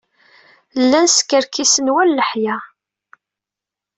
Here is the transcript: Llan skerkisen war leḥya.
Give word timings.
Llan 0.81 1.07
skerkisen 1.17 1.87
war 1.93 2.05
leḥya. 2.09 2.57